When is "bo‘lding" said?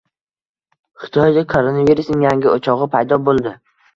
3.29-3.63